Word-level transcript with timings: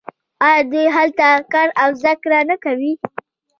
آیا 0.45 0.61
دوی 0.71 0.87
هلته 0.97 1.27
کار 1.51 1.67
او 1.81 1.89
زده 2.01 2.13
کړه 2.23 2.39
نه 2.49 2.55
کوي؟ 2.63 2.93